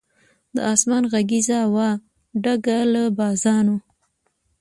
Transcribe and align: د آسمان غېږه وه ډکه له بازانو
د 0.55 0.57
آسمان 0.73 1.03
غېږه 1.11 1.59
وه 1.73 1.89
ډکه 2.43 2.77
له 2.93 3.03
بازانو 3.17 3.77